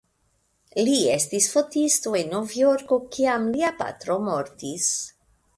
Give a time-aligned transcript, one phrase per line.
[0.87, 4.93] Li estis fotisto en Novjorko kiam lia patro mortis.